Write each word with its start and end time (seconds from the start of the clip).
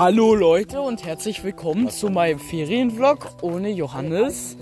Hallo 0.00 0.34
Leute 0.34 0.80
und 0.80 1.04
herzlich 1.04 1.44
willkommen 1.44 1.90
zu 1.90 2.08
meinem 2.08 2.38
Ferienvlog 2.38 3.42
ohne 3.42 3.68
Johannes. 3.68 4.56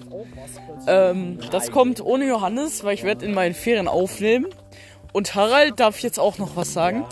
Ähm, 0.89 1.39
das 1.53 1.71
kommt 1.71 2.01
ohne 2.01 2.27
Johannes, 2.27 2.83
weil 2.83 2.95
ich 2.95 3.05
werde 3.05 3.25
in 3.25 3.35
meinen 3.35 3.55
Ferien 3.55 3.87
aufnehmen. 3.87 4.47
Und 5.13 5.37
Harald 5.37 5.79
darf 5.79 6.01
jetzt 6.01 6.19
auch 6.19 6.39
noch 6.39 6.57
was 6.57 6.73
sagen. 6.73 7.05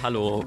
Hallo. 0.00 0.44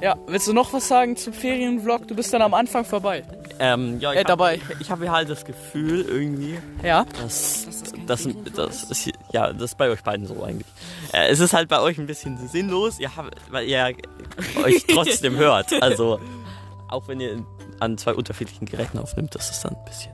Ja, 0.00 0.14
willst 0.28 0.46
du 0.46 0.52
noch 0.52 0.72
was 0.72 0.86
sagen 0.86 1.16
zum 1.16 1.32
Ferienvlog? 1.32 2.06
Du 2.06 2.14
bist 2.14 2.32
dann 2.32 2.42
am 2.42 2.54
Anfang 2.54 2.84
vorbei. 2.84 3.24
Ähm, 3.58 3.98
ja, 3.98 4.12
ich 4.12 4.20
Äh, 4.20 4.24
dabei. 4.24 4.58
Hab, 4.58 4.80
ich 4.80 4.88
habe 4.90 5.10
halt 5.10 5.28
das 5.28 5.44
Gefühl 5.44 6.02
irgendwie, 6.02 6.58
Ja. 6.84 7.06
dass 7.20 7.66
das, 8.06 8.28
das, 8.54 8.84
ist 8.84 9.10
ja, 9.32 9.52
das 9.52 9.72
ist 9.72 9.78
bei 9.78 9.90
euch 9.90 10.04
beiden 10.04 10.26
so 10.26 10.44
eigentlich. 10.44 10.66
Äh, 11.12 11.26
es 11.28 11.40
ist 11.40 11.54
halt 11.54 11.68
bei 11.68 11.80
euch 11.80 11.98
ein 11.98 12.06
bisschen 12.06 12.36
sinnlos, 12.48 13.00
ihr 13.00 13.16
habt, 13.16 13.34
weil 13.50 13.66
ihr 13.66 13.94
euch 14.64 14.84
trotzdem 14.88 15.36
hört. 15.36 15.72
Also 15.82 16.20
auch 16.88 17.08
wenn 17.08 17.20
ihr 17.20 17.44
an 17.80 17.98
zwei 17.98 18.14
unterschiedlichen 18.14 18.66
Geräten 18.66 18.98
aufnimmt, 18.98 19.34
das 19.34 19.50
ist 19.50 19.64
dann 19.64 19.74
ein 19.74 19.84
bisschen. 19.84 20.12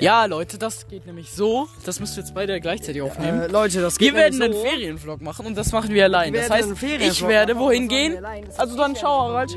Ja, 0.00 0.26
Leute, 0.26 0.58
das 0.58 0.86
geht 0.86 1.06
nämlich 1.06 1.32
so. 1.32 1.66
Das 1.84 1.98
müsst 1.98 2.16
ihr 2.16 2.22
jetzt 2.22 2.32
beide 2.32 2.60
gleichzeitig 2.60 3.02
aufnehmen. 3.02 3.42
Äh, 3.42 3.46
Leute, 3.48 3.80
das 3.80 3.98
Wir 3.98 4.08
geht 4.08 4.16
werden 4.16 4.38
nämlich 4.38 4.58
einen 4.60 4.70
so. 4.70 4.76
Ferienvlog 4.76 5.20
machen 5.20 5.46
und 5.46 5.56
das 5.56 5.72
machen 5.72 5.90
wir 5.90 6.04
allein. 6.04 6.32
Wir 6.32 6.42
Das 6.42 6.50
heißt, 6.50 6.70
ich 6.80 7.26
werde 7.26 7.54
machen, 7.54 7.66
wohin 7.66 7.90
wir 7.90 8.10
gehen. 8.10 8.24
Also 8.56 8.76
dann 8.76 8.94
schau, 8.94 9.22
Harald. 9.22 9.56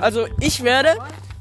Also 0.00 0.26
ich 0.40 0.62
werde 0.62 0.90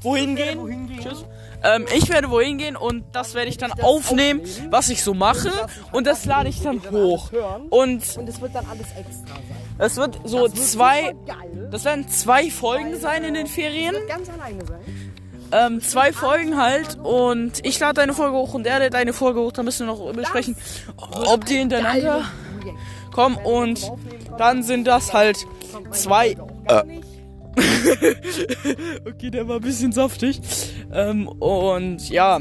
wohin 0.01 0.35
gehen. 0.35 0.89
Tschüss. 1.01 1.25
Ähm, 1.63 1.85
ich 1.95 2.09
werde 2.09 2.29
wohin 2.29 2.57
gehen 2.57 2.75
und 2.75 3.03
das 3.13 3.33
werde 3.35 3.49
ich 3.49 3.57
dann 3.57 3.71
aufnehmen, 3.81 4.41
was 4.69 4.89
ich 4.89 5.03
so 5.03 5.13
mache 5.13 5.49
und 5.91 6.05
das 6.07 6.25
lade 6.25 6.49
ich 6.49 6.61
dann 6.61 6.81
hoch. 6.91 7.31
Und 7.69 8.17
Und 8.17 8.29
es 8.29 8.41
wird 8.41 8.53
dann 8.53 8.65
alles 8.65 8.87
extra 8.97 9.35
sein. 9.35 9.77
es 9.77 9.95
wird 9.95 10.19
so 10.25 10.47
zwei, 10.49 11.15
das 11.71 11.85
werden 11.85 12.07
zwei 12.09 12.49
Folgen 12.49 12.99
sein 12.99 13.23
in 13.23 13.33
den 13.33 13.47
Ferien. 13.47 13.95
Ganz 14.07 14.29
alleine 14.29 14.65
sein. 14.65 15.13
Ähm, 15.53 15.81
zwei 15.81 16.11
Folgen 16.11 16.59
halt 16.59 16.97
und 17.03 17.65
ich 17.65 17.79
lade 17.79 18.01
eine 18.01 18.13
Folge 18.13 18.35
hoch 18.35 18.55
und 18.55 18.65
er 18.65 18.79
lädt 18.79 18.95
eine 18.95 19.13
Folge 19.13 19.39
hoch. 19.39 19.51
Da 19.51 19.61
müssen 19.63 19.87
wir 19.87 19.93
noch 19.93 20.11
besprechen, 20.11 20.55
ob 20.97 21.45
die 21.45 21.57
hintereinander 21.57 22.25
kommen 23.13 23.37
und 23.37 23.91
dann 24.37 24.63
sind 24.63 24.85
das 24.87 25.13
halt 25.13 25.37
zwei. 25.91 26.35
Nicht. 26.87 27.12
Okay, 29.05 29.29
der 29.29 29.47
war 29.47 29.57
ein 29.57 29.61
bisschen 29.61 29.91
saftig. 29.91 30.41
Ähm, 30.91 31.27
und 31.27 32.09
ja. 32.09 32.39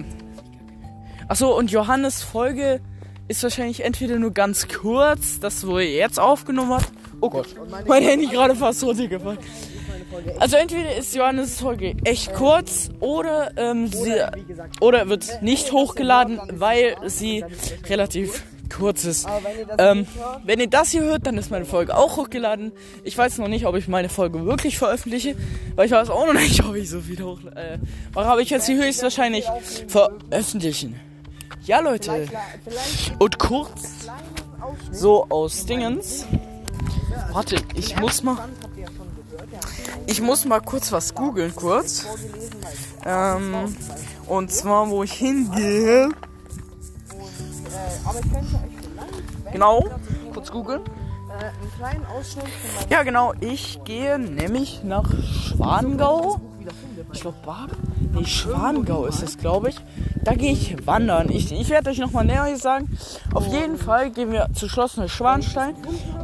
Achso, 1.29 1.57
und 1.57 1.71
Johannes 1.71 2.23
Folge 2.23 2.81
ist 3.29 3.43
wahrscheinlich 3.43 3.85
entweder 3.85 4.19
nur 4.19 4.33
ganz 4.33 4.69
kurz, 4.69 5.41
das 5.41 5.67
wo 5.67 5.79
er 5.79 5.91
jetzt 5.91 6.19
aufgenommen 6.21 6.75
hat. 6.75 6.93
Oh 7.21 7.31
Gott, 7.31 7.55
mein 7.87 8.03
Handy 8.03 8.27
gerade 8.27 8.55
fast 8.55 8.83
runtergefallen. 8.83 9.39
Also 10.39 10.57
entweder 10.57 10.95
ist 10.97 11.15
Johannes 11.15 11.61
Folge 11.61 11.95
echt 12.05 12.35
kurz 12.35 12.91
oder 13.01 13.53
ähm, 13.57 13.87
sie 13.87 14.15
oder 14.81 15.09
wird 15.09 15.43
nicht 15.43 15.73
hochgeladen, 15.73 16.41
weil 16.53 16.97
sie 17.07 17.45
relativ 17.89 18.43
kurz 18.73 19.05
ist. 19.05 19.27
Aber 19.27 19.45
wenn 19.45 19.59
ihr 19.59 19.67
das 19.67 19.77
Ähm, 19.79 20.07
hört, 20.15 20.41
wenn 20.45 20.61
ihr 20.61 20.67
das 20.71 20.91
hier 20.91 21.03
hört, 21.03 21.27
dann 21.27 21.39
ist 21.39 21.51
meine 21.51 21.65
Folge 21.65 21.97
auch 21.97 22.17
hochgeladen. 22.17 22.73
Ich 23.05 23.17
weiß 23.17 23.39
noch 23.39 23.49
nicht, 23.49 23.67
ob 23.67 23.77
ich 23.77 23.89
meine 23.89 24.09
Folge 24.09 24.45
wirklich 24.45 24.79
veröffentliche, 24.79 25.37
weil 25.77 25.87
ich 25.87 25.93
weiß 25.93 26.11
auch 26.11 26.27
noch 26.27 26.35
nicht, 26.35 26.65
ob 26.65 26.75
ich 26.75 26.91
so 26.91 27.01
viel 27.01 27.23
hoch 27.23 27.39
äh, 27.55 27.79
mache. 28.15 28.27
Aber 28.27 28.41
ich 28.41 28.51
werde 28.51 28.65
sie 28.65 28.77
höchstwahrscheinlich 28.77 29.45
veröffentlichen. 29.89 30.99
Ja, 31.65 31.81
Leute. 31.81 32.29
Und 33.19 33.39
kurz 33.39 34.09
so 34.91 35.27
aus 35.29 35.67
Dingens. 35.67 36.27
Warte, 37.33 37.57
ich 37.75 37.99
muss 38.01 38.23
mal, 38.23 38.37
ich 40.07 40.21
muss 40.21 40.45
mal 40.45 40.61
kurz 40.61 40.93
was 40.93 41.15
googeln, 41.15 41.55
kurz. 41.55 42.07
Ähm, 43.05 43.77
und 44.27 44.51
zwar, 44.51 44.91
wo 44.91 45.03
ich 45.03 45.13
hingehe. 45.13 46.09
Aber 48.13 48.25
ich 48.25 48.33
könnte 48.33 48.55
euch 48.57 48.73
vielleicht, 48.81 49.53
Genau. 49.53 49.85
Kurz 50.33 50.51
googeln. 50.51 50.81
äh, 50.83 51.45
einen 51.45 51.73
kleinen 51.79 52.07
Ausschnitt 52.07 52.45
von 52.45 52.91
Ja, 52.91 53.03
genau. 53.03 53.33
Ich 53.41 53.81
gehe 53.85 54.19
nämlich 54.19 54.83
nach 54.85 55.11
Schwangau. 55.23 56.41
Ich 57.13 57.21
glaube, 57.21 57.37
Bad. 57.45 57.71
Nee, 58.13 58.25
Schwangau 58.25 59.07
ist 59.07 59.23
es, 59.23 59.37
glaube 59.39 59.71
ich. 59.71 59.77
Da 60.23 60.35
gehe 60.35 60.53
ich 60.53 60.87
wandern. 60.87 61.29
Ich, 61.31 61.51
ich 61.51 61.69
werde 61.71 61.91
euch 61.91 61.99
nochmal 61.99 62.25
näher 62.25 62.57
sagen. 62.57 62.97
Auf 63.35 63.47
jeden 63.49 63.77
Fall 63.79 64.11
gehen 64.11 64.31
wir 64.31 64.49
zu 64.55 64.69
Schloss 64.69 64.97
Neuschwanstein. 64.97 65.75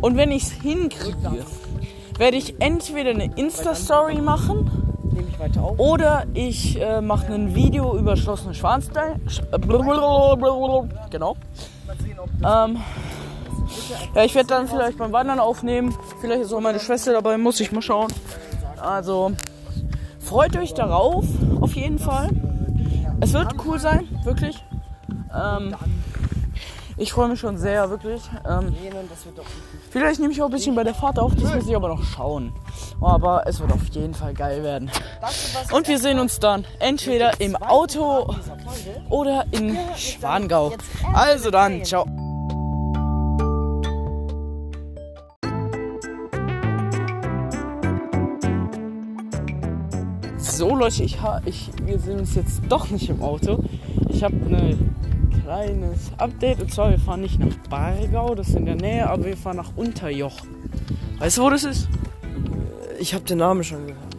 Und 0.00 0.16
wenn 0.16 0.30
ich 0.30 0.44
es 0.44 0.50
hinkriege, 0.52 1.44
werde 2.18 2.36
ich 2.36 2.60
entweder 2.60 3.10
eine 3.10 3.34
Insta-Story 3.36 4.20
machen 4.20 4.70
oder 5.76 6.24
ich 6.34 6.80
äh, 6.80 7.00
mache 7.00 7.32
ein 7.32 7.54
Video 7.54 7.96
über 7.96 8.16
Schloss 8.16 8.44
Neuschwanstein. 8.44 9.20
Sch 9.28 9.40
genau. 11.10 11.36
Ähm, 12.44 12.82
ja, 14.14 14.24
ich 14.24 14.34
werde 14.34 14.48
dann 14.48 14.68
vielleicht 14.68 14.98
beim 14.98 15.12
Wandern 15.12 15.40
aufnehmen. 15.40 15.94
Vielleicht 16.20 16.42
ist 16.42 16.52
auch 16.52 16.60
meine 16.60 16.80
Schwester 16.80 17.12
dabei, 17.12 17.36
muss 17.38 17.60
ich 17.60 17.72
mal 17.72 17.82
schauen. 17.82 18.12
Also, 18.80 19.32
freut 20.20 20.56
euch 20.56 20.74
darauf, 20.74 21.24
auf 21.60 21.74
jeden 21.74 21.98
Fall. 21.98 22.30
Es 23.20 23.32
wird 23.32 23.54
cool 23.64 23.78
sein, 23.78 24.08
wirklich. 24.24 24.64
Ähm, 25.34 25.74
ich 26.96 27.12
freue 27.12 27.28
mich 27.28 27.38
schon 27.38 27.58
sehr, 27.58 27.90
wirklich. 27.90 28.22
Ähm, 28.48 28.74
vielleicht 29.90 30.20
nehme 30.20 30.32
ich 30.32 30.42
auch 30.42 30.46
ein 30.46 30.52
bisschen 30.52 30.74
bei 30.74 30.82
der 30.82 30.94
Fahrt 30.94 31.18
auf, 31.18 31.32
das 31.34 31.54
muss 31.54 31.66
ich 31.68 31.76
aber 31.76 31.88
noch 31.88 32.02
schauen. 32.02 32.52
Aber 33.00 33.46
es 33.46 33.60
wird 33.60 33.72
auf 33.72 33.86
jeden 33.92 34.14
Fall 34.14 34.34
geil 34.34 34.62
werden. 34.64 34.90
Und 35.70 35.86
wir 35.86 35.98
sehen 35.98 36.18
uns 36.18 36.40
dann 36.40 36.64
entweder 36.80 37.40
im 37.40 37.54
Auto 37.56 38.34
oder 39.10 39.44
in 39.52 39.78
Schwangau. 39.96 40.72
Also 41.14 41.50
dann, 41.50 41.84
ciao. 41.84 42.06
So 50.58 50.74
Leute, 50.74 51.04
ich, 51.04 51.16
ich, 51.44 51.70
wir 51.84 52.00
sind 52.00 52.18
uns 52.18 52.34
jetzt 52.34 52.62
doch 52.68 52.90
nicht 52.90 53.08
im 53.08 53.22
Auto. 53.22 53.62
Ich 54.08 54.24
habe 54.24 54.34
ein 54.34 54.96
kleines 55.44 56.10
Update 56.18 56.60
und 56.60 56.74
zwar 56.74 56.90
wir 56.90 56.98
fahren 56.98 57.20
nicht 57.20 57.38
nach 57.38 57.54
Bargau, 57.70 58.34
das 58.34 58.48
ist 58.48 58.56
in 58.56 58.66
der 58.66 58.74
Nähe, 58.74 59.08
aber 59.08 59.26
wir 59.26 59.36
fahren 59.36 59.58
nach 59.58 59.70
Unterjoch. 59.76 60.36
Weißt 61.20 61.38
du, 61.38 61.42
wo 61.42 61.50
das 61.50 61.62
ist? 61.62 61.88
Ich 62.98 63.14
habe 63.14 63.22
den 63.22 63.38
Namen 63.38 63.62
schon 63.62 63.86
gehört. 63.86 64.16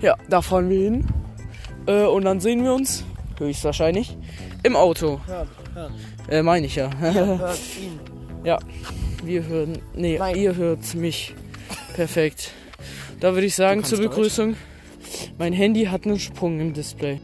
Ja, 0.00 0.16
da 0.30 0.40
fahren 0.40 0.70
wir 0.70 0.78
hin. 0.78 1.06
Äh, 1.84 2.04
und 2.04 2.24
dann 2.24 2.40
sehen 2.40 2.64
wir 2.64 2.72
uns, 2.72 3.04
höchstwahrscheinlich, 3.36 4.16
im 4.62 4.76
Auto. 4.76 5.20
Hört, 5.26 5.48
hört. 5.74 5.92
Äh, 6.30 6.42
meine 6.42 6.64
ich 6.64 6.76
ja. 6.76 6.88
Hört 6.98 7.58
ihn. 7.78 8.00
ja, 8.42 8.58
wir 9.22 9.44
hören. 9.44 9.80
Nee, 9.94 10.16
Nein. 10.16 10.34
ihr 10.34 10.56
hört 10.56 10.94
mich. 10.94 11.34
Perfekt. 11.94 12.52
Da 13.20 13.34
würde 13.34 13.46
ich 13.46 13.54
sagen 13.54 13.84
zur 13.84 13.98
Begrüßung. 13.98 14.56
Mein 15.38 15.52
Handy 15.52 15.84
hat 15.84 16.06
einen 16.06 16.18
Sprung 16.18 16.60
im 16.60 16.72
Display. 16.72 17.20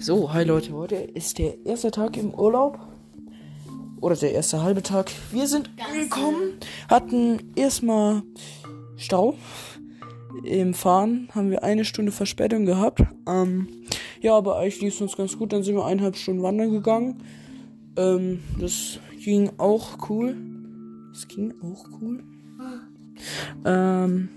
So, 0.00 0.32
hi 0.34 0.44
Leute, 0.44 0.72
heute 0.74 0.96
ist 0.96 1.38
der 1.38 1.64
erste 1.64 1.90
Tag 1.90 2.16
im 2.16 2.34
Urlaub. 2.34 2.78
Oder 4.00 4.16
der 4.16 4.32
erste 4.32 4.62
halbe 4.62 4.82
Tag. 4.82 5.10
Wir 5.32 5.46
sind 5.46 5.70
angekommen, 5.78 6.58
hatten 6.90 7.38
erstmal 7.56 8.22
Stau. 8.96 9.34
Im 10.44 10.74
Fahren 10.74 11.28
haben 11.34 11.50
wir 11.50 11.62
eine 11.62 11.86
Stunde 11.86 12.12
Verspätung 12.12 12.66
gehabt. 12.66 13.02
Ähm, 13.26 13.68
ja, 14.20 14.36
aber 14.36 14.58
eigentlich 14.58 14.82
lief 14.82 14.94
es 14.94 15.00
uns 15.00 15.16
ganz 15.16 15.38
gut. 15.38 15.54
Dann 15.54 15.62
sind 15.62 15.74
wir 15.74 15.86
eineinhalb 15.86 16.16
Stunden 16.16 16.42
wandern 16.42 16.70
gegangen. 16.70 17.22
Ähm, 17.96 18.40
das 18.60 18.98
ging 19.24 19.50
auch 19.56 20.10
cool. 20.10 20.36
Das 21.12 21.26
ging 21.28 21.54
auch 21.62 21.86
cool. 21.98 22.22
Ähm, 23.64 24.28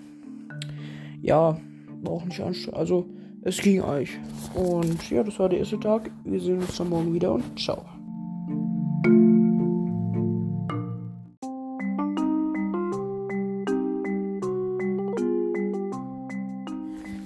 ja, 1.22 1.60
war 2.04 2.14
auch 2.14 2.24
nicht 2.24 2.40
anstrengend. 2.40 2.80
Also, 2.80 3.10
es 3.42 3.58
ging 3.58 3.82
eigentlich. 3.82 4.18
Und 4.54 5.10
ja, 5.10 5.24
das 5.24 5.38
war 5.40 5.50
der 5.50 5.60
erste 5.60 5.80
Tag. 5.80 6.10
Wir 6.24 6.40
sehen 6.40 6.60
uns 6.60 6.78
dann 6.78 6.90
morgen 6.90 7.14
wieder 7.14 7.34
und 7.34 7.60
ciao. 7.60 7.84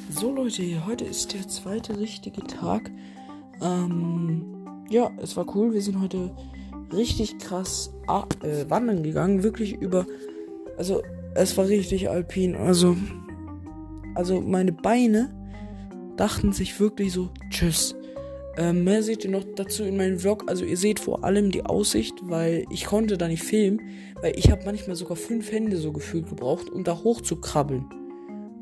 So 0.10 0.34
Leute, 0.34 0.86
heute 0.88 1.06
ist 1.06 1.34
der 1.34 1.48
zweite 1.48 2.00
richtige 2.00 2.42
Tag. 2.42 2.90
Ähm, 3.62 4.46
ja, 4.90 5.12
es 5.18 5.38
war 5.38 5.46
cool. 5.56 5.74
Wir 5.74 5.81
sind 5.81 6.00
heute 6.02 6.31
richtig 6.94 7.40
krass 7.40 7.94
ah, 8.08 8.26
äh, 8.44 8.70
wandern 8.70 9.04
gegangen. 9.04 9.44
Wirklich 9.44 9.74
über. 9.74 10.06
Also, 10.78 11.02
es 11.36 11.58
war 11.58 11.68
richtig 11.68 12.10
alpin. 12.10 12.56
Also, 12.56 12.98
also 14.16 14.42
meine 14.42 14.72
Beine 14.72 15.34
dachten 16.18 16.52
sich 16.52 16.80
wirklich 16.80 17.14
so, 17.14 17.30
tschüss. 17.50 17.96
Ähm, 18.58 18.84
mehr 18.84 19.02
seht 19.02 19.24
ihr 19.24 19.32
noch 19.32 19.46
dazu 19.56 19.84
in 19.84 19.96
meinem 19.96 20.20
Vlog. 20.20 20.44
Also 20.48 20.66
ihr 20.66 20.78
seht 20.78 21.00
vor 21.00 21.24
allem 21.24 21.52
die 21.52 21.66
Aussicht, 21.66 22.16
weil 22.24 22.66
ich 22.70 22.86
konnte 22.86 23.18
da 23.18 23.28
nicht 23.28 23.44
filmen, 23.44 23.82
weil 24.22 24.38
ich 24.38 24.52
habe 24.52 24.66
manchmal 24.66 24.96
sogar 24.96 25.16
fünf 25.16 25.52
Hände 25.52 25.78
so 25.78 25.94
gefühlt 25.94 26.28
gebraucht, 26.28 26.70
um 26.70 26.84
da 26.84 26.98
hoch 27.04 27.22
zu 27.22 27.38
krabbeln. 27.38 27.86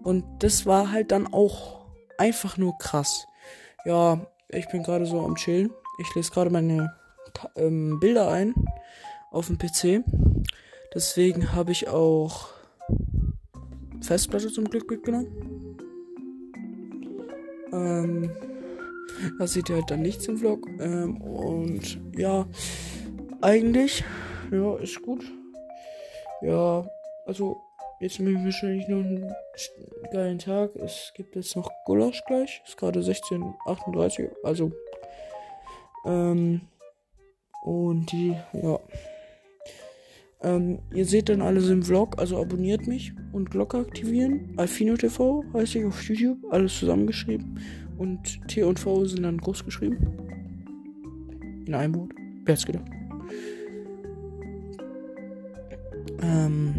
Und 0.04 0.24
das 0.40 0.66
war 0.66 0.92
halt 0.92 1.12
dann 1.12 1.28
auch 1.28 1.86
einfach 2.18 2.58
nur 2.58 2.78
krass. 2.78 3.28
Ja, 3.86 4.28
ich 4.50 4.68
bin 4.70 4.84
gerade 4.84 5.06
so 5.06 5.22
am 5.22 5.36
Chillen. 5.36 5.72
Ich 6.00 6.16
lese 6.16 6.32
gerade 6.32 6.50
meine 6.50 6.94
ähm, 7.56 8.00
Bilder 8.00 8.30
ein 8.30 8.54
auf 9.32 9.48
dem 9.48 9.58
PC. 9.58 10.04
Deswegen 10.94 11.54
habe 11.54 11.72
ich 11.72 11.88
auch 11.88 12.50
Festplatte 14.02 14.52
zum 14.52 14.66
Glück 14.66 14.90
mitgenommen. 14.90 15.78
Ähm, 17.72 18.32
da 19.38 19.48
seht 19.48 19.70
ihr 19.70 19.76
halt 19.76 19.92
dann 19.92 20.02
nichts 20.02 20.28
im 20.28 20.38
Vlog. 20.38 20.68
Ähm, 20.80 21.22
und 21.22 22.00
ja, 22.18 22.48
eigentlich, 23.42 24.04
ja, 24.52 24.78
ist 24.78 25.02
gut. 25.02 25.24
Ja, 26.42 26.88
also 27.26 27.58
jetzt 28.00 28.20
habe 28.20 28.32
ich 28.32 28.44
wahrscheinlich 28.44 28.88
noch 28.88 29.04
einen 29.04 29.36
geilen 30.12 30.40
Tag. 30.40 30.76
Es 30.76 31.12
gibt 31.16 31.36
jetzt 31.36 31.56
noch 31.56 31.70
Gulasch 31.86 32.24
gleich. 32.26 32.62
Ist 32.66 32.78
gerade 32.78 33.02
16.38 33.02 34.30
Also, 34.44 34.72
ähm, 36.06 36.62
und 37.70 38.12
die, 38.12 38.36
ja. 38.54 38.80
Ähm, 40.42 40.80
ihr 40.92 41.06
seht 41.06 41.30
dann 41.30 41.42
alles 41.42 41.70
im 41.70 41.84
Vlog, 41.84 42.18
also 42.18 42.42
abonniert 42.42 42.88
mich 42.88 43.14
und 43.32 43.52
Glocke 43.52 43.78
aktivieren. 43.78 44.54
Alfino 44.58 44.96
TV 44.96 45.44
heiße 45.54 45.80
ich 45.80 45.86
auf 45.86 46.02
YouTube, 46.02 46.40
alles 46.50 46.80
zusammengeschrieben. 46.80 47.60
Und 48.00 48.48
T 48.48 48.64
und 48.64 48.80
V 48.80 49.06
sind 49.06 49.22
dann 49.22 49.38
groß 49.38 49.66
geschrieben. 49.66 49.98
In 51.68 51.76
einem 51.76 51.94
Wort. 51.94 52.12
Wer 52.46 52.54
hat's 52.54 52.66
gedacht? 52.66 52.90
Ähm, 56.24 56.76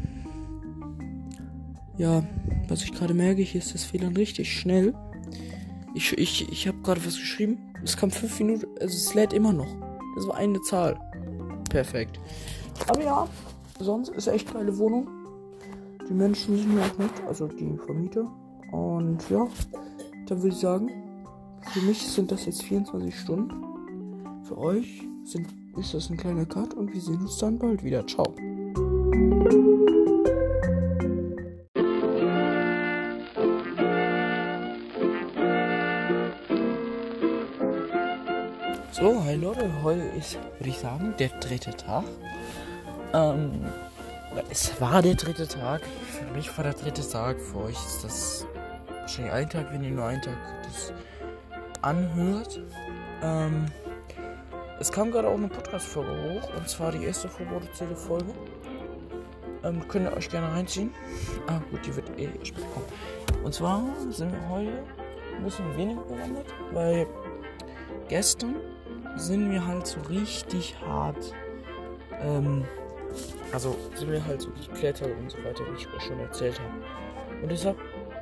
ja, 1.99 2.25
was 2.67 2.83
ich 2.83 2.93
gerade 2.93 3.15
merke, 3.15 3.43
hier 3.43 3.61
ist 3.61 3.75
das 3.75 3.93
WLAN 3.93 4.17
richtig 4.17 4.53
schnell. 4.53 4.93
Ich, 5.95 6.19
ich, 6.19 6.51
ich 6.51 6.67
habe 6.67 6.79
gerade 6.83 7.05
was 7.07 7.17
geschrieben. 7.17 7.59
Es 7.85 7.97
kam 7.97 8.11
fünf 8.11 8.41
Minuten, 8.41 8.67
also 8.81 8.97
es 8.97 9.15
lädt 9.15 9.33
immer 9.33 9.53
noch. 9.53 9.90
Das 10.15 10.27
war 10.27 10.37
eine 10.37 10.61
Zahl. 10.63 10.99
Perfekt. 11.69 12.21
Aber 12.89 13.03
ja, 13.03 13.29
sonst 13.79 14.11
ist 14.11 14.27
echt 14.27 14.53
geile 14.53 14.77
Wohnung. 14.79 15.09
Die 16.09 16.15
Menschen 16.15 16.57
sind 16.57 16.75
mir 16.75 16.83
auch 16.83 16.99
nett, 16.99 17.13
also 17.27 17.47
die 17.47 17.79
Vermieter. 17.85 18.27
Und 18.73 19.29
ja, 19.31 19.47
dann 20.27 20.39
würde 20.39 20.55
ich 20.55 20.61
sagen, 20.61 20.91
für 21.73 21.81
mich 21.81 22.07
sind 22.07 22.33
das 22.33 22.47
jetzt 22.47 22.63
24 22.63 23.19
Stunden. 23.19 23.65
Für 24.45 24.59
euch 24.59 25.03
sind, 25.25 25.47
ist 25.77 25.95
das 25.95 26.11
ein 26.11 26.17
kleiner 26.17 26.47
Cut 26.47 26.75
und 26.75 26.93
wir 26.93 27.01
sehen 27.01 27.21
uns 27.21 27.39
dann 27.39 27.59
bald 27.59 27.85
wieder. 27.85 28.07
Ciao. 28.07 28.35
So, 39.01 39.25
hi 39.25 39.35
Leute, 39.35 39.67
heute 39.83 40.03
ist, 40.19 40.35
würde 40.59 40.69
ich 40.69 40.79
sagen, 40.79 41.15
der 41.19 41.29
dritte 41.29 41.75
Tag. 41.75 42.05
Ähm, 43.15 43.65
es 44.51 44.79
war 44.79 45.01
der 45.01 45.15
dritte 45.15 45.49
Tag. 45.49 45.81
Für 46.11 46.37
mich 46.37 46.55
war 46.55 46.65
der 46.65 46.75
dritte 46.75 47.01
Tag. 47.09 47.41
Für 47.41 47.61
euch 47.65 47.77
ist 47.77 48.05
das 48.05 48.47
wahrscheinlich 49.01 49.33
ein 49.33 49.49
Tag, 49.49 49.73
wenn 49.73 49.83
ihr 49.83 49.93
nur 49.93 50.05
einen 50.05 50.21
Tag 50.21 50.37
das 50.65 50.93
anhört. 51.81 52.61
Ähm, 53.23 53.65
es 54.79 54.93
kam 54.93 55.11
gerade 55.11 55.29
auch 55.29 55.39
eine 55.39 55.49
Podcast-Folge 55.49 56.11
hoch. 56.11 56.59
Und 56.59 56.69
zwar 56.69 56.93
die 56.93 57.03
erste 57.03 57.31
vorproduzierte 57.31 57.97
Folge. 57.97 58.35
Ähm, 59.65 59.89
könnt 59.89 60.11
ihr 60.11 60.15
euch 60.15 60.29
gerne 60.29 60.53
reinziehen. 60.53 60.93
Ah, 61.47 61.63
gut, 61.71 61.87
die 61.87 61.97
wird 61.97 62.11
eh 62.19 62.29
spät 62.45 62.67
kommen. 62.75 63.45
Und 63.45 63.55
zwar 63.55 63.83
sind 64.11 64.31
wir 64.31 64.49
heute 64.51 64.85
ein 65.39 65.43
bisschen 65.43 65.75
weniger 65.75 66.03
gewandert, 66.03 66.49
weil 66.75 67.07
gestern 68.11 68.57
sind 69.17 69.51
wir 69.51 69.67
halt 69.67 69.87
so 69.87 70.01
richtig 70.09 70.75
hart. 70.87 71.33
Ähm, 72.23 72.65
also 73.53 73.77
sind 73.95 74.11
wir 74.11 74.25
halt 74.25 74.43
so 74.43 74.51
geklettert 74.51 75.11
und 75.19 75.31
so 75.31 75.39
weiter, 75.39 75.65
wie 75.71 75.77
ich 75.77 75.89
euch 75.95 76.03
schon 76.03 76.21
erzählt 76.21 76.61
habe. 76.61 77.43
Und 77.43 77.51
deshalb 77.51 77.77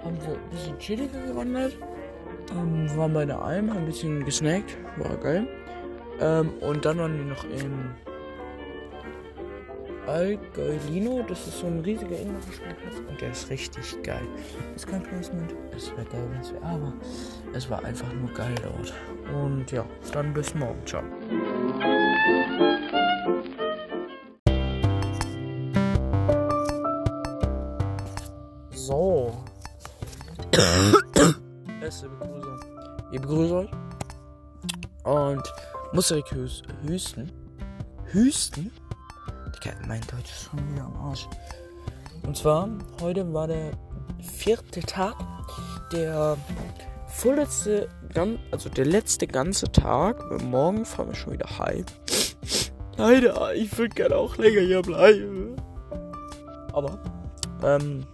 haben 0.05 0.17
wir 0.21 0.35
ein 0.35 0.51
bisschen 0.51 0.79
chilliger 0.79 1.21
gewandert. 1.27 1.77
Ähm, 2.53 2.89
waren 2.97 3.13
bei 3.13 3.27
der 3.27 3.41
Alm, 3.41 3.71
haben 3.71 3.81
ein 3.81 3.87
bisschen 3.87 4.25
gesnackt, 4.25 4.77
war 4.97 5.17
geil. 5.17 5.47
Ähm, 6.21 6.53
und 6.61 6.85
dann 6.85 6.99
waren 6.99 7.19
wir 7.19 7.25
noch 7.25 7.45
im 7.45 7.95
Algeolino, 10.09 11.23
das 11.29 11.47
ist 11.47 11.59
so 11.59 11.67
ein 11.67 11.81
riesiger 11.81 12.19
Indoor-Spielplatz 12.19 12.97
und 13.09 13.21
der 13.21 13.31
ist 13.31 13.51
richtig 13.51 14.03
geil. 14.03 14.27
Ist 14.75 14.87
kein 14.87 15.03
Placement, 15.03 15.55
es 15.77 15.91
wäre 15.91 16.07
geil, 16.07 16.27
wenn 16.31 16.41
es 16.41 16.53
wäre, 16.53 16.65
aber 16.65 16.93
es 17.53 17.69
war 17.69 17.85
einfach 17.85 18.11
nur 18.15 18.33
geil 18.33 18.55
dort. 18.63 18.95
Und 19.35 19.71
ja, 19.71 19.85
dann 20.13 20.33
bis 20.33 20.55
morgen, 20.55 20.81
ciao. 20.87 21.03
So. 28.71 29.45
Erste 31.83 32.09
Begrüßung. 32.09 32.61
Ich 33.13 33.21
begrüße 33.21 33.55
euch. 33.57 33.71
Und 35.05 35.43
muss 35.93 36.11
ich 36.11 36.25
hüsten. 36.33 37.31
Hüsten? 38.07 38.73
Mein 39.87 40.01
Deutsch 40.03 40.31
ist 40.31 40.45
schon 40.45 40.73
wieder 40.73 40.85
am 40.85 40.97
Arsch. 40.97 41.27
Und 42.23 42.37
zwar, 42.37 42.69
heute 43.01 43.33
war 43.33 43.49
der 43.49 43.73
vierte 44.21 44.81
Tag, 44.81 45.17
der 45.93 46.37
vorletzte, 47.09 47.89
also 48.51 48.69
der 48.69 48.87
letzte 48.87 49.27
ganze 49.27 49.71
Tag. 49.73 50.43
Morgen 50.43 50.85
fahren 50.85 51.09
wir 51.09 51.15
schon 51.15 51.33
wieder 51.33 51.59
heim. 51.59 51.85
Leider, 52.97 53.55
ich 53.55 53.77
würde 53.77 53.95
gerne 53.95 54.17
auch 54.17 54.37
länger 54.37 54.61
hier 54.61 54.83
bleiben. 54.83 55.57
Aber, 56.73 56.99
ähm, 57.65 58.07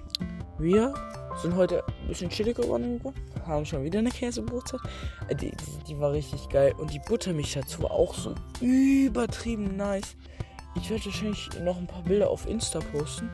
wir 0.58 0.94
sind 1.43 1.56
heute 1.56 1.85
ein 1.87 2.08
bisschen 2.08 2.31
chillig 2.31 2.56
geworden. 2.56 3.00
Haben 3.46 3.67
schon 3.67 3.85
wieder 3.85 3.99
eine 3.99 4.11
Käsebrotzeit. 4.11 4.81
Äh, 5.29 5.35
die, 5.35 5.50
die, 5.50 5.85
die, 5.88 6.00
war 6.00 6.12
richtig 6.12 6.49
geil. 6.49 6.75
Und 6.79 6.93
die 6.93 7.00
Buttermilch 7.00 7.55
dazu 7.55 7.82
war 7.82 7.91
auch 7.91 8.15
so 8.15 8.34
übertrieben 8.60 9.77
nice. 9.77 10.17
Ich 10.76 10.90
werde 10.90 11.04
wahrscheinlich 11.04 11.50
noch 11.62 11.78
ein 11.78 11.86
paar 11.86 12.02
Bilder 12.02 12.28
auf 12.28 12.46
Insta 12.46 12.81
posten. 12.93 13.31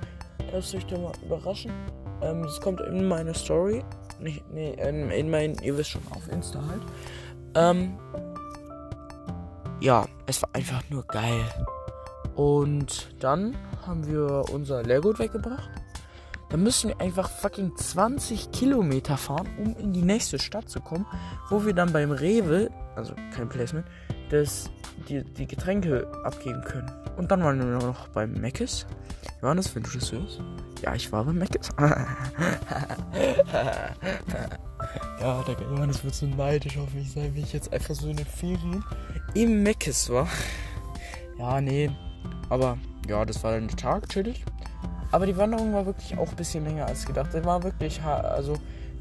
Lasst 0.52 0.74
euch 0.74 0.86
da 0.86 0.98
mal 0.98 1.12
überraschen. 1.24 1.72
Ähm, 2.22 2.42
das 2.42 2.60
kommt 2.60 2.80
in 2.80 3.08
meine 3.08 3.34
Story. 3.34 3.82
Nicht, 4.20 4.44
nee, 4.50 4.72
in, 4.74 5.10
in 5.10 5.30
mein, 5.30 5.54
ihr 5.62 5.76
wisst 5.76 5.90
schon, 5.90 6.02
auf 6.10 6.28
Insta 6.28 6.62
halt. 6.66 6.82
Ähm, 7.54 7.98
ja, 9.80 10.06
es 10.26 10.42
war 10.42 10.50
einfach 10.52 10.82
nur 10.90 11.04
geil. 11.06 11.44
Und 12.34 13.14
dann 13.20 13.56
haben 13.86 14.06
wir 14.06 14.44
unser 14.52 14.82
Leergut 14.82 15.18
weggebracht. 15.18 15.70
Dann 16.50 16.62
müssen 16.62 16.88
wir 16.88 17.00
einfach 17.00 17.30
fucking 17.30 17.76
20 17.76 18.50
Kilometer 18.50 19.16
fahren, 19.16 19.48
um 19.58 19.76
in 19.76 19.92
die 19.92 20.02
nächste 20.02 20.38
Stadt 20.38 20.68
zu 20.68 20.80
kommen, 20.80 21.06
wo 21.48 21.64
wir 21.64 21.74
dann 21.74 21.92
beim 21.92 22.10
Rewe, 22.10 22.70
also 22.96 23.14
kein 23.34 23.48
Placement, 23.48 23.86
das, 24.30 24.68
die, 25.08 25.24
die 25.24 25.46
Getränke 25.46 26.06
abgeben 26.24 26.62
können. 26.62 26.90
Und 27.16 27.30
dann 27.30 27.42
waren 27.42 27.58
wir 27.58 27.66
noch 27.66 28.08
beim 28.08 28.32
Meckes. 28.32 28.86
Johannes, 29.42 29.74
wenn 29.74 29.82
du 29.82 29.90
das 29.90 30.12
hörst. 30.12 30.40
Ja, 30.82 30.94
ich 30.94 31.10
war 31.12 31.24
beim 31.24 31.38
Meckes. 31.38 31.70
ja, 35.20 35.42
der 35.42 35.56
Johannes 35.70 36.04
wird 36.04 36.14
so 36.14 36.26
neidisch 36.26 36.78
auf 36.78 36.92
mich 36.94 37.12
sein, 37.12 37.34
wie 37.34 37.40
ich 37.40 37.52
jetzt 37.52 37.72
einfach 37.72 37.94
so 37.94 38.08
in 38.08 38.16
den 38.16 38.26
Ferien 38.26 38.84
im 39.34 39.62
Meckes 39.62 40.10
war. 40.10 40.28
Ja, 41.38 41.60
nee. 41.60 41.90
Aber 42.48 42.78
ja, 43.08 43.24
das 43.24 43.42
war 43.42 43.52
dann 43.52 43.68
der 43.68 43.76
Tag, 43.76 44.08
chillig. 44.08 44.44
Aber 45.12 45.26
die 45.26 45.36
Wanderung 45.36 45.72
war 45.72 45.86
wirklich 45.86 46.16
auch 46.16 46.28
ein 46.28 46.36
bisschen 46.36 46.64
länger 46.64 46.86
als 46.86 47.04
gedacht. 47.04 47.30
Die 47.34 47.44
war 47.44 47.62
wirklich, 47.62 48.00
also 48.02 48.54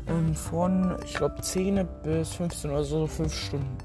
ähm, 0.08 0.34
von, 0.34 0.96
ich 1.06 1.14
glaube, 1.16 1.42
10 1.42 1.88
bis 2.04 2.34
15 2.34 2.72
oder 2.72 2.84
so, 2.84 3.06
5 3.06 3.34
Stunden. 3.34 3.78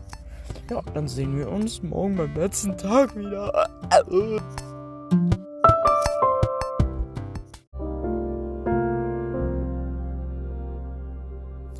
Ja, 0.71 0.81
dann 0.95 1.09
sehen 1.09 1.37
wir 1.37 1.51
uns 1.51 1.83
morgen 1.83 2.17
beim 2.17 2.35
letzten 2.35 2.75
Tag 2.79 3.15
wieder. 3.17 3.69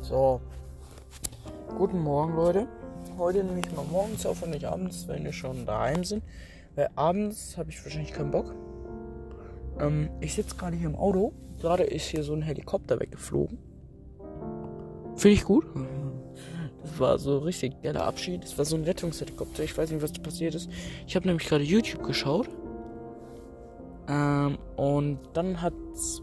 So. 0.03 0.39
Guten 1.75 1.99
Morgen, 1.99 2.35
Leute. 2.35 2.67
Heute 3.17 3.43
nehme 3.43 3.59
ich 3.59 3.75
mal 3.75 3.85
morgens 3.91 4.23
auf 4.27 4.43
und 4.43 4.51
nicht 4.51 4.65
abends, 4.65 5.07
wenn 5.07 5.23
wir 5.23 5.33
schon 5.33 5.65
daheim 5.65 6.03
sind. 6.03 6.23
Weil 6.75 6.89
abends 6.95 7.57
habe 7.57 7.71
ich 7.71 7.83
wahrscheinlich 7.83 8.13
keinen 8.13 8.29
Bock. 8.29 8.53
Ähm, 9.79 10.09
ich 10.21 10.35
sitze 10.35 10.55
gerade 10.55 10.75
hier 10.75 10.89
im 10.89 10.95
Auto. 10.95 11.33
Gerade 11.59 11.83
ist 11.85 12.05
hier 12.05 12.23
so 12.23 12.33
ein 12.33 12.43
Helikopter 12.43 12.99
weggeflogen. 12.99 13.57
Finde 15.15 15.33
ich 15.33 15.43
gut. 15.43 15.65
Es 16.85 16.99
war 16.99 17.17
so 17.17 17.39
richtig 17.39 17.81
geiler 17.81 18.05
Abschied. 18.05 18.43
Es 18.43 18.57
war 18.57 18.65
so 18.65 18.75
ein 18.75 18.83
Rettungshelikopter. 18.83 19.63
Ich 19.63 19.77
weiß 19.77 19.91
nicht, 19.91 20.01
was 20.01 20.13
da 20.13 20.21
passiert 20.21 20.55
ist. 20.55 20.69
Ich 21.07 21.15
habe 21.15 21.27
nämlich 21.27 21.47
gerade 21.47 21.63
YouTube 21.63 22.03
geschaut. 22.03 22.47
Ähm, 24.07 24.57
und 24.75 25.19
dann 25.33 25.61
hat 25.61 25.73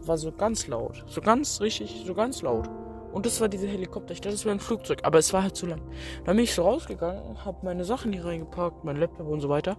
war 0.05 0.17
so 0.17 0.31
ganz 0.31 0.67
laut. 0.67 1.03
So 1.07 1.21
ganz 1.21 1.59
richtig, 1.61 2.03
so 2.05 2.13
ganz 2.13 2.41
laut. 2.41 2.69
Und 3.11 3.25
das 3.25 3.41
war 3.41 3.49
dieser 3.49 3.67
Helikopter. 3.67 4.13
Ich 4.13 4.21
dachte, 4.21 4.35
das 4.35 4.45
wäre 4.45 4.55
ein 4.55 4.59
Flugzeug, 4.59 4.99
aber 5.03 5.19
es 5.19 5.33
war 5.33 5.43
halt 5.43 5.55
zu 5.55 5.67
lang. 5.67 5.81
Dann 6.25 6.35
bin 6.35 6.45
ich 6.45 6.53
so 6.53 6.63
rausgegangen, 6.63 7.45
habe 7.45 7.57
meine 7.63 7.85
Sachen 7.85 8.11
hier 8.11 8.25
reingepackt, 8.25 8.83
mein 8.83 8.97
Laptop 8.97 9.27
und 9.27 9.41
so 9.41 9.49
weiter. 9.49 9.77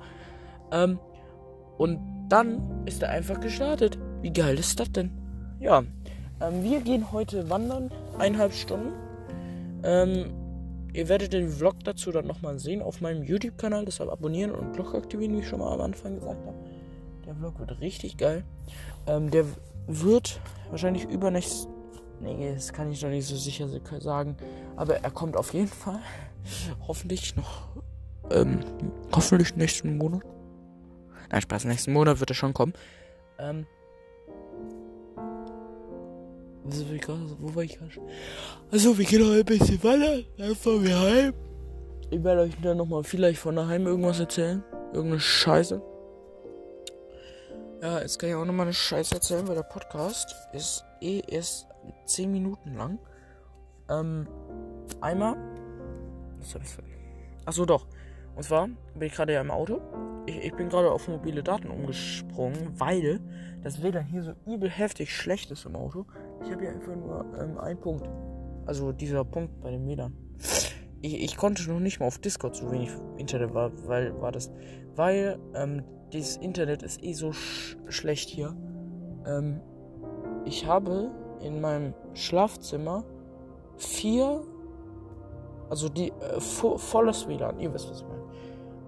Ähm, 0.70 0.98
und 1.78 1.98
dann 2.28 2.84
ist 2.86 3.02
er 3.02 3.10
einfach 3.10 3.40
gestartet. 3.40 3.98
Wie 4.22 4.32
geil 4.32 4.58
ist 4.58 4.78
das 4.78 4.92
denn? 4.92 5.10
Ja, 5.58 5.82
ähm, 6.40 6.62
wir 6.62 6.80
gehen 6.80 7.10
heute 7.10 7.50
wandern, 7.50 7.90
eineinhalb 8.18 8.52
Stunden. 8.52 8.92
Ähm, 9.82 10.32
ihr 10.94 11.08
werdet 11.08 11.32
den 11.32 11.50
Vlog 11.50 11.84
dazu 11.84 12.10
dann 12.12 12.26
nochmal 12.26 12.58
sehen 12.58 12.80
auf 12.80 13.00
meinem 13.00 13.22
YouTube-Kanal. 13.22 13.84
Deshalb 13.84 14.10
abonnieren 14.10 14.52
und 14.52 14.72
Glocke 14.72 14.96
aktivieren, 14.96 15.36
wie 15.36 15.40
ich 15.40 15.48
schon 15.48 15.58
mal 15.58 15.72
am 15.72 15.80
Anfang 15.80 16.14
gesagt 16.14 16.46
habe. 16.46 16.56
Der 17.26 17.34
Vlog 17.34 17.58
wird 17.58 17.80
richtig 17.80 18.16
geil. 18.16 18.44
Ähm, 19.06 19.30
der 19.30 19.44
wird 19.86 20.40
wahrscheinlich 20.70 21.04
übernächst. 21.04 21.68
Nee, 22.20 22.54
das 22.54 22.72
kann 22.72 22.90
ich 22.90 23.02
noch 23.02 23.10
nicht 23.10 23.26
so 23.26 23.36
sicher 23.36 23.68
sagen. 24.00 24.36
Aber 24.76 24.96
er 24.96 25.10
kommt 25.10 25.36
auf 25.36 25.52
jeden 25.52 25.68
Fall. 25.68 26.00
Hoffentlich 26.88 27.36
noch. 27.36 27.68
Ähm, 28.30 28.60
hoffentlich 29.14 29.54
nächsten 29.54 29.98
Monat. 29.98 30.22
Nein, 31.30 31.42
Spaß, 31.42 31.66
nächsten 31.66 31.92
Monat 31.92 32.20
wird 32.20 32.30
er 32.30 32.34
schon 32.34 32.54
kommen. 32.54 32.72
Ähm. 33.38 33.66
Also, 36.64 36.90
wie 36.90 36.98
gerade, 36.98 37.36
wo 37.38 37.54
war 37.54 37.62
ich 37.62 37.78
gerade? 37.78 37.92
Also, 38.70 38.96
wir 38.96 39.04
gehen 39.04 39.22
noch 39.22 39.34
ein 39.34 39.44
bisschen 39.44 39.82
weiter. 39.82 40.22
Dann 40.38 40.54
fahren 40.54 40.82
wir 40.82 40.98
heim. 40.98 41.34
Ich 42.10 42.22
werde 42.22 42.42
euch 42.42 42.54
dann 42.62 42.76
nochmal 42.76 43.04
vielleicht 43.04 43.40
von 43.40 43.56
daheim 43.56 43.86
irgendwas 43.86 44.20
erzählen. 44.20 44.62
Irgendeine 44.92 45.20
Scheiße. 45.20 45.82
Ja, 47.82 48.00
jetzt 48.00 48.18
kann 48.18 48.30
ich 48.30 48.34
auch 48.34 48.44
nochmal 48.44 48.66
eine 48.66 48.72
Scheiße 48.72 49.14
erzählen, 49.14 49.46
weil 49.46 49.56
der 49.56 49.62
Podcast 49.62 50.34
ist 50.52 50.84
eh 51.00 51.20
erst 51.28 51.66
10 52.06 52.32
Minuten 52.32 52.76
lang. 52.76 52.98
Ähm, 53.90 54.26
einmal. 55.00 55.36
Was 56.38 56.54
hab 56.54 56.62
ich 56.62 56.68
vergessen? 56.68 56.94
Achso, 57.44 57.66
doch. 57.66 57.86
Und 58.36 58.42
zwar 58.42 58.68
bin 58.68 59.08
ich 59.08 59.12
gerade 59.12 59.34
ja 59.34 59.40
im 59.40 59.50
Auto. 59.50 59.80
Ich, 60.26 60.44
ich 60.44 60.54
bin 60.54 60.68
gerade 60.68 60.90
auf 60.90 61.08
mobile 61.08 61.42
Daten 61.42 61.68
umgesprungen, 61.68 62.72
weil 62.78 63.20
das 63.62 63.82
WLAN 63.82 64.04
hier 64.06 64.22
so 64.22 64.32
übel 64.46 64.70
heftig 64.70 65.14
schlecht 65.14 65.50
ist 65.50 65.66
im 65.66 65.76
Auto. 65.76 66.06
Ich 66.42 66.50
habe 66.50 66.62
hier 66.62 66.70
einfach 66.70 66.96
nur 66.96 67.24
ähm, 67.40 67.58
einen 67.58 67.80
Punkt. 67.80 68.08
Also 68.66 68.92
dieser 68.92 69.24
Punkt 69.24 69.60
bei 69.60 69.70
dem 69.70 69.86
WLAN. 69.86 70.14
Ich, 71.02 71.22
ich 71.22 71.36
konnte 71.36 71.70
noch 71.70 71.80
nicht 71.80 72.00
mal 72.00 72.06
auf 72.06 72.18
Discord 72.18 72.56
so 72.56 72.70
wenig 72.70 72.90
Internet 73.18 73.52
war, 73.52 73.70
weil 73.86 74.18
war 74.20 74.32
das, 74.32 74.50
weil 74.94 75.38
ähm, 75.54 75.82
dieses 76.12 76.36
Internet 76.38 76.82
ist 76.82 77.02
eh 77.02 77.12
so 77.12 77.32
sch 77.32 77.76
schlecht 77.88 78.28
hier. 78.30 78.56
Ähm, 79.26 79.60
ich 80.46 80.66
habe 80.66 81.10
in 81.40 81.60
meinem 81.60 81.94
Schlafzimmer 82.14 83.04
vier, 83.76 84.42
also 85.68 85.88
die 85.88 86.08
äh, 86.08 86.40
vo 86.40 86.78
volles 86.78 87.28
WLAN. 87.28 87.60
Ihr 87.60 87.72
wisst 87.74 87.90
was 87.90 88.00
ich 88.00 88.06
meine. 88.06 88.22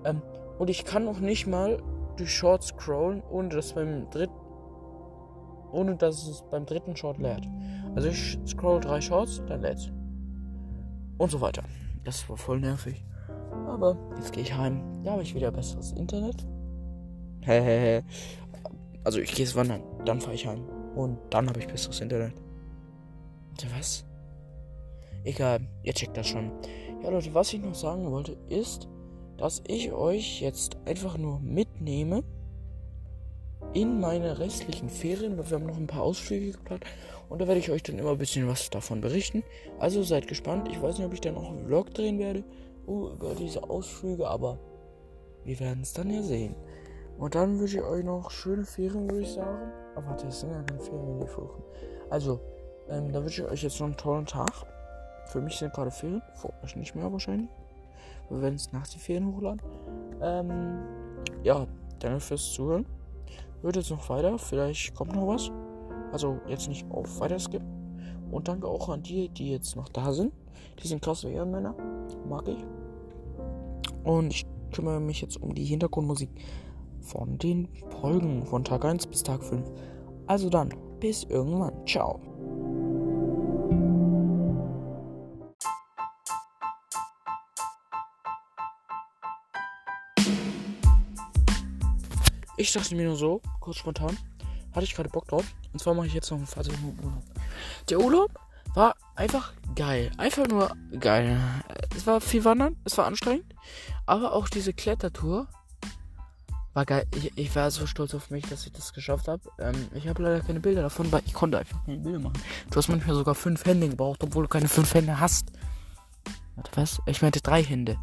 Ähm, 0.04 0.22
und 0.58 0.70
ich 0.70 0.84
kann 0.84 1.04
noch 1.04 1.20
nicht 1.20 1.46
mal 1.46 1.82
durch 2.16 2.34
Short 2.34 2.62
scrollen, 2.62 3.22
ohne 3.30 3.48
dass 3.50 3.74
beim 3.74 4.08
dritten 4.10 4.34
ohne 5.72 5.96
dass 5.96 6.26
es 6.26 6.42
beim 6.50 6.64
dritten 6.64 6.96
Short 6.96 7.18
lädt. 7.18 7.46
Also 7.94 8.08
ich 8.08 8.38
scroll 8.46 8.80
drei 8.80 9.00
Shorts, 9.00 9.42
dann 9.46 9.60
lädt's. 9.60 9.90
Und 11.18 11.30
so 11.30 11.40
weiter. 11.40 11.62
Das 12.04 12.28
war 12.28 12.36
voll 12.36 12.60
nervig. 12.60 13.04
Aber 13.66 13.96
jetzt 14.16 14.32
gehe 14.32 14.42
ich 14.42 14.54
heim. 14.54 14.80
Da 15.02 15.12
habe 15.12 15.22
ich 15.22 15.34
wieder 15.34 15.50
besseres 15.50 15.92
Internet. 15.92 16.46
Also 19.04 19.20
ich 19.20 19.34
gehe 19.34 19.44
jetzt 19.44 19.56
wandern, 19.56 19.82
dann 20.04 20.20
fahre 20.20 20.34
ich 20.34 20.46
heim. 20.46 20.64
Und 20.94 21.18
dann 21.30 21.48
habe 21.48 21.58
ich 21.58 21.66
besseres 21.66 22.00
Internet. 22.00 22.34
Warte, 23.50 23.66
was? 23.76 24.06
Egal, 25.24 25.60
ihr 25.82 25.92
checkt 25.92 26.16
das 26.16 26.28
schon. 26.28 26.52
Ja, 27.02 27.10
Leute, 27.10 27.34
was 27.34 27.52
ich 27.52 27.60
noch 27.60 27.74
sagen 27.74 28.10
wollte, 28.10 28.36
ist, 28.48 28.88
dass 29.38 29.62
ich 29.66 29.92
euch 29.92 30.40
jetzt 30.40 30.76
einfach 30.84 31.18
nur 31.18 31.40
mitnehme 31.40 32.22
in 33.72 34.00
meine 34.00 34.38
restlichen 34.38 34.88
Ferien, 34.88 35.36
weil 35.36 35.50
wir 35.50 35.58
haben 35.58 35.66
noch 35.66 35.76
ein 35.76 35.86
paar 35.86 36.02
Ausflüge 36.02 36.52
geplant 36.52 36.84
und 37.28 37.40
da 37.40 37.46
werde 37.46 37.60
ich 37.60 37.70
euch 37.70 37.82
dann 37.82 37.98
immer 37.98 38.12
ein 38.12 38.18
bisschen 38.18 38.48
was 38.48 38.70
davon 38.70 39.00
berichten. 39.00 39.42
Also 39.78 40.02
seid 40.02 40.28
gespannt. 40.28 40.68
Ich 40.70 40.80
weiß 40.80 40.98
nicht, 40.98 41.06
ob 41.06 41.12
ich 41.12 41.20
dann 41.20 41.34
noch 41.34 41.48
einen 41.48 41.66
Vlog 41.66 41.92
drehen 41.92 42.18
werde 42.18 42.44
uh, 42.86 43.10
über 43.10 43.34
diese 43.34 43.68
Ausflüge, 43.68 44.28
aber 44.28 44.58
wir 45.44 45.58
werden 45.58 45.82
es 45.82 45.92
dann 45.92 46.10
ja 46.10 46.22
sehen. 46.22 46.54
Und 47.18 47.34
dann 47.34 47.58
wünsche 47.58 47.78
ich 47.78 47.82
euch 47.82 48.04
noch 48.04 48.30
schöne 48.30 48.64
Ferien, 48.64 49.10
würde 49.10 49.22
ich 49.22 49.32
sagen. 49.32 49.72
Aber 49.94 50.06
warte, 50.08 50.26
es 50.28 50.40
sind 50.40 50.50
ja 50.50 50.62
keine 50.62 50.80
Ferien, 50.80 51.20
die 51.20 51.36
Wochen. 51.36 51.62
Also, 52.10 52.40
ähm, 52.88 53.12
da 53.12 53.22
wünsche 53.22 53.42
ich 53.42 53.48
euch 53.48 53.62
jetzt 53.62 53.80
noch 53.80 53.86
einen 53.86 53.96
tollen 53.96 54.26
Tag. 54.26 54.52
Für 55.26 55.40
mich 55.40 55.56
sind 55.56 55.72
gerade 55.72 55.90
Ferien, 55.90 56.22
für 56.34 56.52
euch 56.62 56.76
nicht 56.76 56.94
mehr 56.94 57.10
wahrscheinlich. 57.10 57.48
Wir 58.28 58.42
werden 58.42 58.54
es 58.54 58.72
nach 58.72 58.86
den 58.86 59.00
Ferien 59.00 59.26
hochladen. 59.34 59.62
Ähm, 60.20 60.78
ja, 61.42 61.66
danke 61.98 62.20
fürs 62.20 62.52
Zuhören. 62.52 62.86
Hört 63.62 63.76
jetzt 63.76 63.90
noch 63.90 64.08
weiter, 64.08 64.38
vielleicht 64.38 64.94
kommt 64.94 65.14
noch 65.14 65.26
was. 65.26 65.50
Also 66.12 66.38
jetzt 66.46 66.68
nicht 66.68 66.88
auf 66.90 67.20
weiter 67.20 67.38
skippen. 67.38 67.66
Und 68.30 68.48
danke 68.48 68.66
auch 68.66 68.88
an 68.88 69.02
die, 69.02 69.28
die 69.28 69.52
jetzt 69.52 69.76
noch 69.76 69.88
da 69.88 70.12
sind. 70.12 70.32
Die 70.82 70.88
sind 70.88 71.02
krasse 71.02 71.30
Ehrenmänner. 71.30 71.74
Mag 72.28 72.48
ich. 72.48 72.64
Und 74.04 74.32
ich 74.32 74.46
kümmere 74.72 75.00
mich 75.00 75.20
jetzt 75.20 75.40
um 75.40 75.54
die 75.54 75.64
Hintergrundmusik 75.64 76.30
von 77.00 77.38
den 77.38 77.68
Folgen 78.00 78.44
von 78.46 78.64
Tag 78.64 78.84
1 78.84 79.06
bis 79.06 79.22
Tag 79.22 79.42
5. 79.42 79.70
Also 80.26 80.50
dann, 80.50 80.70
bis 81.00 81.24
irgendwann. 81.24 81.72
Ciao. 81.86 82.20
Ich 92.66 92.72
dachte 92.72 92.96
mir 92.96 93.06
nur 93.06 93.14
so, 93.14 93.40
kurz 93.60 93.76
spontan, 93.76 94.18
hatte 94.72 94.84
ich 94.84 94.96
gerade 94.96 95.08
Bock 95.08 95.28
drauf. 95.28 95.44
Und 95.72 95.78
zwar 95.78 95.94
mache 95.94 96.08
ich 96.08 96.14
jetzt 96.14 96.32
noch 96.32 96.38
ein 96.38 96.48
Fahrzeug 96.48 96.74
im 96.74 96.98
Urlaub. 96.98 97.22
Der 97.88 98.00
Urlaub 98.00 98.30
war 98.74 98.96
einfach 99.14 99.52
geil. 99.76 100.10
Einfach 100.16 100.48
nur 100.48 100.76
geil. 100.98 101.40
Es 101.96 102.08
war 102.08 102.20
viel 102.20 102.44
Wandern, 102.44 102.74
es 102.82 102.98
war 102.98 103.06
anstrengend. 103.06 103.54
Aber 104.04 104.32
auch 104.32 104.48
diese 104.48 104.72
Klettertour 104.72 105.46
war 106.74 106.84
geil. 106.84 107.06
Ich, 107.14 107.38
ich 107.38 107.54
war 107.54 107.70
so 107.70 107.86
stolz 107.86 108.16
auf 108.16 108.30
mich, 108.30 108.44
dass 108.48 108.66
ich 108.66 108.72
das 108.72 108.92
geschafft 108.92 109.28
habe. 109.28 109.42
Ähm, 109.60 109.86
ich 109.94 110.08
habe 110.08 110.24
leider 110.24 110.40
keine 110.40 110.58
Bilder 110.58 110.82
davon, 110.82 111.12
weil 111.12 111.22
ich 111.24 111.34
konnte 111.34 111.58
einfach 111.58 111.84
keine 111.84 111.98
Bilder 111.98 112.18
machen. 112.18 112.42
Du 112.68 112.78
hast 112.78 112.88
manchmal 112.88 113.14
sogar 113.14 113.36
fünf 113.36 113.64
Hände 113.64 113.88
gebraucht, 113.88 114.24
obwohl 114.24 114.42
du 114.42 114.48
keine 114.48 114.66
fünf 114.66 114.92
Hände 114.92 115.20
hast. 115.20 115.52
Warte, 116.56 116.70
was? 116.74 117.00
Ich 117.06 117.22
meinte 117.22 117.40
drei 117.40 117.62
Hände. 117.62 117.96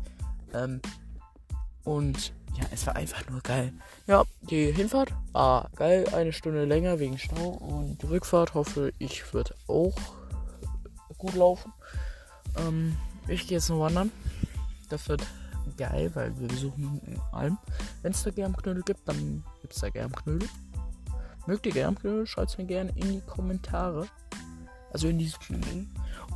Ähm, 0.53 0.79
und 1.83 2.33
ja, 2.55 2.65
es 2.71 2.85
war 2.85 2.95
einfach 2.95 3.27
nur 3.29 3.41
geil. 3.41 3.73
Ja, 4.07 4.23
die 4.41 4.71
Hinfahrt 4.71 5.11
war 5.31 5.69
geil, 5.75 6.07
eine 6.13 6.33
Stunde 6.33 6.65
länger 6.65 6.99
wegen 6.99 7.17
Stau 7.17 7.49
und 7.49 8.01
die 8.01 8.07
Rückfahrt 8.07 8.53
hoffe 8.53 8.93
ich 8.99 9.33
wird 9.33 9.55
auch 9.67 9.95
gut 11.17 11.33
laufen. 11.35 11.73
Ähm, 12.57 12.95
ich 13.27 13.47
gehe 13.47 13.57
jetzt 13.57 13.69
noch 13.69 13.79
wandern. 13.79 14.11
Das 14.89 15.07
wird 15.07 15.25
geil, 15.77 16.11
weil 16.13 16.37
wir 16.39 16.47
besuchen 16.47 17.19
Alm. 17.31 17.57
Wenn 18.01 18.11
es 18.11 18.23
da 18.23 18.29
Germknödel 18.29 18.83
gibt, 18.83 19.07
dann 19.07 19.43
gibt 19.61 19.73
es 19.73 19.81
da 19.81 19.89
Germknödel. 19.89 20.47
Mögt 21.47 21.65
ihr 21.65 21.71
Germknödel? 21.71 22.27
Schreibt 22.27 22.51
es 22.51 22.57
mir 22.57 22.65
gerne 22.65 22.91
in 22.95 23.11
die 23.11 23.21
Kommentare. 23.21 24.07
Also 24.93 25.07
in 25.07 25.17
dieses. 25.17 25.37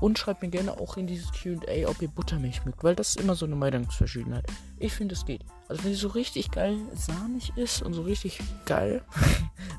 Und 0.02 0.20
schreibt 0.20 0.42
mir 0.42 0.50
gerne 0.50 0.74
auch 0.74 0.98
in 0.98 1.08
dieses 1.08 1.32
QA, 1.32 1.88
ob 1.88 2.02
ihr 2.02 2.08
Buttermilch 2.08 2.66
mögt, 2.66 2.84
weil 2.84 2.96
das 2.96 3.10
ist 3.10 3.22
immer 3.22 3.36
so 3.36 3.46
eine 3.46 3.56
Meinungsverschiedenheit. 3.56 4.46
Ich 4.80 4.94
finde, 4.94 5.14
es 5.16 5.26
geht. 5.26 5.46
Also, 5.68 5.84
wenn 5.84 5.94
sie 5.94 6.00
so 6.00 6.10
richtig 6.10 6.52
geil 6.52 6.78
sahnig 6.94 7.56
ist 7.56 7.82
und 7.82 7.94
so 7.94 8.02
richtig 8.02 8.40
geil, 8.66 9.04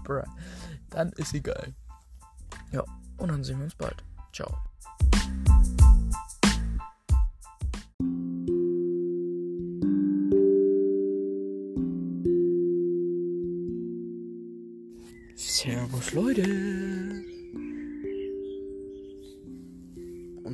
dann 0.90 1.11
ist 1.12 1.30
sie 1.30 1.42
geil. 1.42 1.75
Ja, 2.73 2.85
und 3.18 3.30
dann 3.30 3.44
sehen 3.44 3.58
wir 3.58 3.64
uns 3.64 3.75
bald. 3.75 4.02
Ciao. 4.32 4.56
Servus, 15.35 16.12
Leute. 16.12 17.27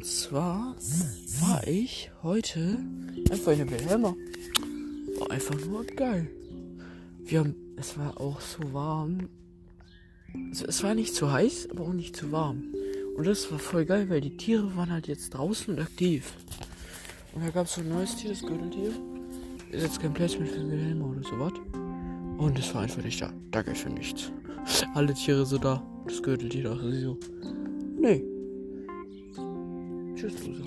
Und 0.04 0.10
zwar 0.10 0.76
war 1.40 1.66
ich 1.66 2.10
heute 2.22 2.78
einfach 3.30 3.52
in 3.52 3.58
der 3.58 3.70
Wilhelma. 3.70 4.14
War 5.18 5.30
einfach 5.30 5.54
nur 5.64 5.82
geil. 5.84 6.28
Wir 7.24 7.38
haben, 7.38 7.54
es 7.78 7.96
war 7.96 8.20
auch 8.20 8.38
so 8.42 8.74
warm. 8.74 9.30
Also 10.50 10.66
es 10.66 10.82
war 10.82 10.94
nicht 10.94 11.14
zu 11.14 11.32
heiß, 11.32 11.70
aber 11.70 11.84
auch 11.84 11.94
nicht 11.94 12.14
zu 12.14 12.30
warm. 12.32 12.64
Und 13.16 13.26
das 13.26 13.50
war 13.50 13.58
voll 13.58 13.86
geil, 13.86 14.10
weil 14.10 14.20
die 14.20 14.36
Tiere 14.36 14.76
waren 14.76 14.90
halt 14.90 15.08
jetzt 15.08 15.30
draußen 15.30 15.74
und 15.74 15.80
aktiv. 15.80 16.34
Und 17.34 17.42
da 17.42 17.48
gab 17.48 17.64
es 17.64 17.76
so 17.76 17.80
ein 17.80 17.88
neues 17.88 18.14
Tier, 18.14 18.28
das 18.28 18.42
Gürteltier. 18.42 18.92
Ist 19.70 19.84
jetzt 19.84 20.02
kein 20.02 20.12
Placement 20.12 20.50
für 20.50 20.70
Wilhelm 20.70 21.00
oder 21.00 21.22
sowas. 21.22 21.54
Und 22.36 22.58
es 22.58 22.74
war 22.74 22.82
einfach 22.82 23.02
nicht 23.02 23.22
da. 23.22 23.32
Danke 23.52 23.74
für 23.74 23.88
nichts. 23.88 24.30
Alle 24.94 25.14
Tiere 25.14 25.46
so 25.46 25.56
da. 25.56 25.82
Das 26.06 26.22
Gürteltier 26.22 26.78
sie 26.92 27.00
so. 27.00 27.18
Nee. 27.98 28.33
Tschüss, 30.24 30.46
Loser. 30.46 30.64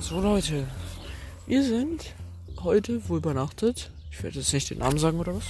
So 0.00 0.20
Leute, 0.20 0.66
wir 1.46 1.62
sind 1.62 2.14
heute 2.62 3.06
wohl 3.08 3.18
übernachtet. 3.18 3.90
Ich 4.10 4.22
werde 4.22 4.38
jetzt 4.38 4.54
nicht 4.54 4.70
den 4.70 4.78
Namen 4.78 4.96
sagen 4.98 5.18
oder 5.18 5.34
was. 5.34 5.44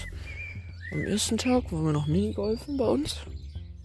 Am 0.90 1.04
ersten 1.04 1.38
Tag 1.38 1.70
waren 1.70 1.84
wir 1.84 1.92
noch 1.92 2.08
Minigolfen 2.08 2.76
bei 2.76 2.86
uns 2.88 3.18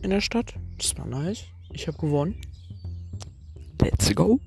in 0.01 0.09
der 0.09 0.21
Stadt. 0.21 0.55
Das 0.79 0.97
war 0.97 1.05
nice. 1.05 1.43
Ich 1.73 1.87
habe 1.87 1.97
gewonnen. 1.99 2.41
Let's 3.81 4.15
go. 4.15 4.39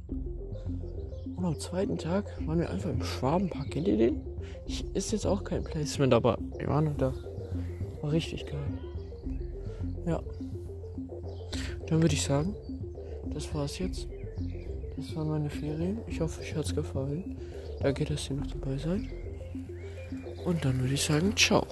Und 1.36 1.44
am 1.44 1.60
zweiten 1.60 1.96
Tag 1.96 2.24
waren 2.44 2.58
wir 2.58 2.70
einfach 2.70 2.90
im 2.90 3.04
Schwabenpark. 3.04 3.70
Kennt 3.70 3.86
ihr 3.86 3.98
den? 3.98 4.31
Ist 4.94 5.12
jetzt 5.12 5.26
auch 5.26 5.44
kein 5.44 5.64
Placement, 5.64 6.14
aber 6.14 6.38
wir 6.58 6.68
waren 6.68 6.96
da. 6.98 7.12
War 8.00 8.12
richtig 8.12 8.46
geil. 8.46 8.60
Ja. 10.06 10.20
Dann 11.86 12.02
würde 12.02 12.14
ich 12.14 12.22
sagen, 12.22 12.54
das 13.32 13.54
war's 13.54 13.78
jetzt. 13.78 14.08
Das 14.96 15.14
waren 15.16 15.28
meine 15.28 15.50
Ferien. 15.50 15.98
Ich 16.06 16.20
hoffe, 16.20 16.40
euch 16.40 16.54
hat's 16.56 16.74
gefallen. 16.74 17.36
Danke, 17.80 18.04
dass 18.04 18.30
ihr 18.30 18.36
noch 18.36 18.46
dabei 18.46 18.76
seid. 18.76 19.02
Und 20.44 20.64
dann 20.64 20.80
würde 20.80 20.94
ich 20.94 21.02
sagen, 21.02 21.36
ciao. 21.36 21.66